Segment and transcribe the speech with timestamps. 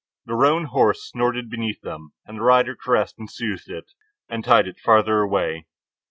[0.25, 3.91] The roan horse snorted beneath them, and the rider caressed and soothed it
[4.27, 5.67] and tied it farther away.